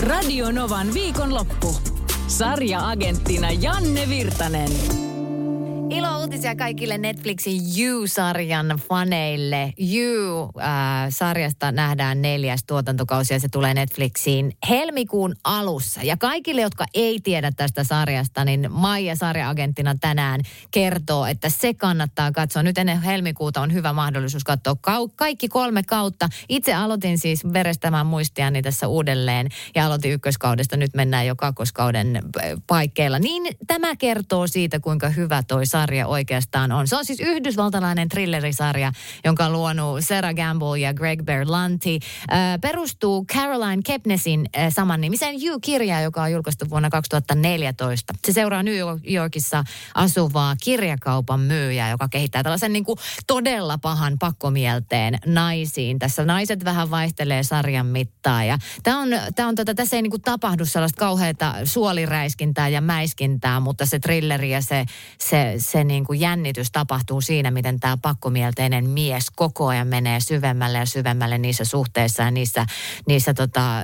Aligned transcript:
Radio 0.00 0.52
Novan 0.52 0.94
viikonloppu. 0.94 1.76
Sarja-agenttina 2.26 3.50
Janne 3.50 4.08
Virtanen. 4.08 5.09
Ilo 5.90 6.18
uutisia 6.18 6.56
kaikille 6.56 6.98
Netflixin 6.98 7.60
You-sarjan 7.78 8.80
faneille. 8.88 9.72
You-sarjasta 9.78 11.72
nähdään 11.72 12.22
neljäs 12.22 12.64
tuotantokausi 12.64 13.34
ja 13.34 13.40
se 13.40 13.48
tulee 13.48 13.74
Netflixiin 13.74 14.56
helmikuun 14.68 15.34
alussa. 15.44 16.02
Ja 16.02 16.16
kaikille, 16.16 16.60
jotka 16.60 16.84
ei 16.94 17.20
tiedä 17.20 17.52
tästä 17.56 17.84
sarjasta, 17.84 18.44
niin 18.44 18.66
Maija 18.72 19.14
sarja-agenttina 19.16 19.94
tänään 20.00 20.40
kertoo, 20.70 21.26
että 21.26 21.48
se 21.48 21.74
kannattaa 21.74 22.32
katsoa. 22.32 22.62
Nyt 22.62 22.78
ennen 22.78 23.02
helmikuuta 23.02 23.60
on 23.60 23.72
hyvä 23.72 23.92
mahdollisuus 23.92 24.44
katsoa 24.44 24.74
kau- 24.90 25.12
kaikki 25.16 25.48
kolme 25.48 25.82
kautta. 25.82 26.28
Itse 26.48 26.74
aloitin 26.74 27.18
siis 27.18 27.44
verestämään 27.52 28.06
muistiani 28.06 28.62
tässä 28.62 28.88
uudelleen 28.88 29.48
ja 29.74 29.86
aloitin 29.86 30.12
ykköskaudesta. 30.12 30.76
Nyt 30.76 30.94
mennään 30.94 31.26
jo 31.26 31.36
kakkoskauden 31.36 32.22
paikkeilla. 32.66 33.18
Niin 33.18 33.42
tämä 33.66 33.96
kertoo 33.96 34.46
siitä, 34.46 34.80
kuinka 34.80 35.08
hyvä 35.08 35.42
toi 35.42 35.66
sarja 35.66 35.79
oikeastaan 36.06 36.72
on. 36.72 36.88
Se 36.88 36.96
on 36.96 37.04
siis 37.04 37.20
yhdysvaltalainen 37.20 38.08
thrillerisarja, 38.08 38.92
jonka 39.24 39.46
on 39.46 39.52
luonut 39.52 40.04
Sarah 40.04 40.34
Gamble 40.34 40.78
ja 40.78 40.94
Greg 40.94 41.22
Berlanti. 41.22 41.98
Äh, 42.32 42.60
perustuu 42.60 43.24
Caroline 43.24 43.82
Kepnesin 43.84 44.48
äh, 44.58 44.72
samannimiseen 44.72 45.36
You-kirjaan, 45.44 46.02
joka 46.02 46.22
on 46.22 46.32
julkaistu 46.32 46.70
vuonna 46.70 46.90
2014. 46.90 48.14
Se 48.26 48.32
seuraa 48.32 48.62
New 48.62 48.74
Yorkissa 49.14 49.64
asuvaa 49.94 50.56
kirjakaupan 50.62 51.40
myyjää, 51.40 51.90
joka 51.90 52.08
kehittää 52.08 52.42
tällaisen 52.42 52.72
niin 52.72 52.84
kuin 52.84 52.98
todella 53.26 53.78
pahan 53.78 54.18
pakkomielteen 54.18 55.18
naisiin. 55.26 55.98
Tässä 55.98 56.24
naiset 56.24 56.64
vähän 56.64 56.90
vaihtelee 56.90 57.42
sarjan 57.42 57.86
mittaa 57.86 58.44
ja 58.44 58.58
tämä 58.82 58.98
on, 58.98 59.08
tää 59.34 59.46
on 59.46 59.54
tätä, 59.54 59.74
tässä 59.74 59.96
ei 59.96 60.02
niin 60.02 60.10
kuin 60.10 60.22
tapahdu 60.22 60.64
sellaista 60.64 60.98
kauheata 60.98 61.54
suoliräiskintää 61.64 62.68
ja 62.68 62.80
mäiskintää, 62.80 63.60
mutta 63.60 63.86
se 63.86 63.98
thrilleri 63.98 64.50
ja 64.50 64.62
se, 64.62 64.84
se 65.18 65.54
niin 65.84 66.04
kuin 66.04 66.20
jännitys 66.20 66.72
tapahtuu 66.72 67.20
siinä, 67.20 67.50
miten 67.50 67.80
tämä 67.80 67.96
pakkomielteinen 68.02 68.90
mies 68.90 69.30
koko 69.36 69.66
ajan 69.66 69.88
menee 69.88 70.20
syvemmälle 70.20 70.78
ja 70.78 70.86
syvemmälle 70.86 71.38
niissä 71.38 71.64
suhteissa 71.64 72.22
ja 72.22 72.30
niissä, 72.30 72.66
niissä 73.08 73.34
tota, 73.34 73.74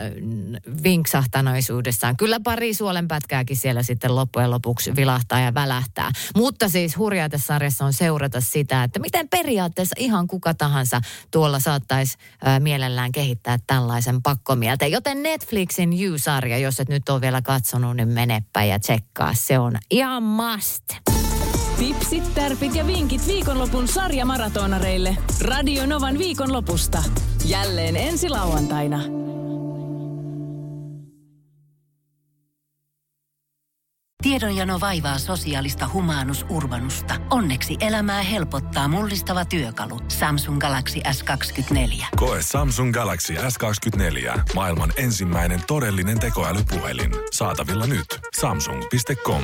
vinksahtanoisuudessaan. 0.83 2.17
Kyllä 2.17 2.41
pari 2.41 2.75
suolenpätkääkin 2.75 3.57
siellä 3.57 3.83
sitten 3.83 4.17
loppujen 4.17 4.51
lopuksi 4.51 4.97
vilahtaa 4.97 5.41
ja 5.41 5.55
välähtää. 5.55 6.11
Mutta 6.37 6.69
siis 6.69 6.99
hurjaa 6.99 7.29
tässä 7.29 7.47
sarjassa 7.47 7.85
on 7.85 7.93
seurata 7.93 8.41
sitä, 8.41 8.85
että 8.85 8.99
miten 8.99 9.29
periaatteessa 9.29 9.97
ihan 9.99 10.27
kuka 10.27 10.55
tahansa 10.55 11.01
tuolla 11.31 11.61
saattaisi 11.61 12.19
mielellään 12.61 13.13
kehittää 13.13 13.59
tällaisen 13.67 14.23
pakkomielteen. 14.23 14.93
Joten 14.93 15.23
Netflixin 15.23 16.03
You-sarja, 16.03 16.59
jos 16.59 16.81
et 16.81 16.89
nyt 16.89 17.09
ole 17.09 17.21
vielä 17.21 17.43
katsonut, 17.43 17.97
niin 17.97 18.09
menepä 18.09 18.65
ja 18.65 18.79
tsekkaa. 18.79 19.35
Se 19.35 19.59
on 19.59 19.79
ihan 19.91 20.23
must. 20.23 20.96
Tipsit, 21.79 22.35
tärpit 22.35 22.75
ja 22.75 22.87
vinkit 22.87 23.27
viikonlopun 23.27 23.89
sarjamaratonareille. 23.89 25.17
Radio 25.41 25.87
Novan 25.87 26.19
viikonlopusta. 26.19 27.03
Jälleen 27.45 27.97
ensi 27.97 28.29
lauantaina. 28.29 29.01
Tiedonjano 34.23 34.81
vaivaa 34.81 35.19
sosiaalista 35.19 35.91
humanus 35.93 36.47
urbanusta. 36.51 37.15
Onneksi 37.31 37.77
elämää 37.81 38.23
helpottaa 38.23 38.89
mullistava 38.89 39.45
työkalu. 39.45 40.01
Samsung 40.09 40.59
Galaxy 40.59 41.01
S24. 41.09 42.07
Koe 42.17 42.39
Samsung 42.43 42.93
Galaxy 42.93 43.35
S24. 43.35 44.41
Maailman 44.55 44.93
ensimmäinen 44.97 45.61
todellinen 45.67 46.21
tekoälypuhelin. 46.21 47.11
Saatavilla 47.33 47.87
nyt. 47.87 48.21
Samsung.com. 48.41 49.43